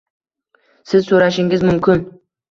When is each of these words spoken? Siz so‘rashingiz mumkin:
Siz 0.93 1.09
so‘rashingiz 1.11 1.65
mumkin: 1.69 2.01